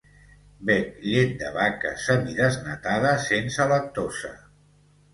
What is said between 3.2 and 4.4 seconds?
sense lactosa.